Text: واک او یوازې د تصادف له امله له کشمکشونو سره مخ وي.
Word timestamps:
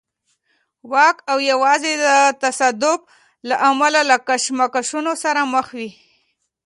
واک 0.91 1.17
او 1.31 1.37
یوازې 1.51 1.93
د 2.05 2.07
تصادف 2.43 2.99
له 3.49 3.55
امله 3.69 4.01
له 4.09 4.17
کشمکشونو 4.27 5.11
سره 5.23 5.41
مخ 5.53 5.67
وي. 5.77 5.89